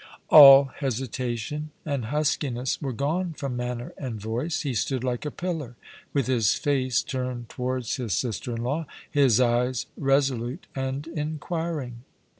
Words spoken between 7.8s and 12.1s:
his sister in law, his eyes resolute and inquiring.